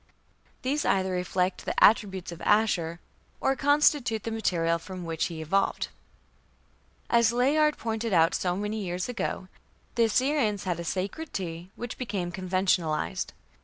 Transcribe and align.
These 0.63 0.83
either 0.83 1.11
reflect 1.11 1.63
the 1.63 1.77
attributes 1.83 2.31
of 2.31 2.41
Ashur, 2.41 2.99
or 3.39 3.55
constitute 3.55 4.23
the 4.23 4.31
material 4.31 4.79
from 4.79 5.05
which 5.05 5.25
he 5.25 5.41
evolved. 5.43 5.89
As 7.07 7.31
Layard 7.31 7.77
pointed 7.77 8.11
out 8.11 8.35
many 8.43 8.81
years 8.83 9.07
ago, 9.07 9.47
the 9.93 10.05
Assyrians 10.05 10.63
had 10.63 10.79
a 10.79 10.83
sacred 10.83 11.31
tree 11.35 11.69
which 11.75 11.99
became 11.99 12.31
conventionalized. 12.31 13.33